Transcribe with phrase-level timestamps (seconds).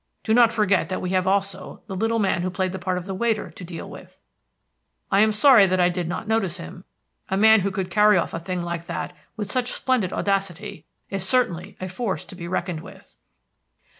[0.23, 3.05] Do not forget that we have also the little man who played the part of
[3.05, 4.19] the waiter to deal with.
[5.11, 6.85] I am sorry that I did not notice him.
[7.29, 11.23] A man who could carry off a thing like that with such splendid audacity is
[11.23, 13.15] certainly a force to be reckoned with."